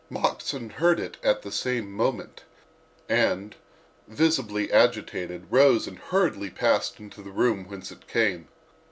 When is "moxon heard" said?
0.09-0.99